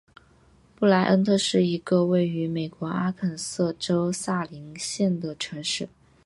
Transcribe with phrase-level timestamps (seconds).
[0.75, 5.87] 布赖恩特是一个位于美国阿肯色州萨林县的城市。